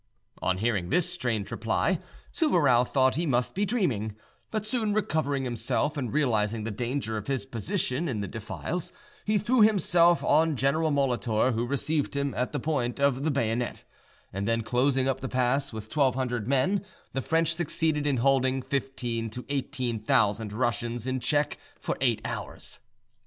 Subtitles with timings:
[0.41, 1.99] On hearing this strange reply,
[2.31, 4.15] Souvarow thought that he must be dreaming,
[4.49, 8.91] but soon recovering himself and realising the danger of his position in the defiles,
[9.25, 13.83] he threw himself on General Molitor, who received him at the point of the bayonet,
[14.33, 16.83] and then closing up the pass with twelve hundred men,
[17.13, 22.79] the French succeeded in holding fifteen to eighteen thousand Russians in check for eight hours.